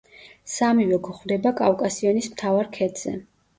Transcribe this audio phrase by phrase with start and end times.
[0.53, 3.17] სამივე გვხვდება კავკასიონის მთავარ ქედზე.